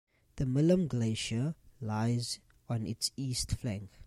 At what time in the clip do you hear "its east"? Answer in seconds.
2.87-3.51